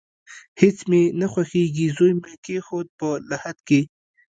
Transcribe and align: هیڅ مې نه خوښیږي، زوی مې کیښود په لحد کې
هیڅ 0.61 0.77
مې 0.89 1.01
نه 1.19 1.27
خوښیږي، 1.31 1.87
زوی 1.95 2.11
مې 2.19 2.33
کیښود 2.45 2.87
په 2.99 3.07
لحد 3.29 3.57
کې 3.67 3.81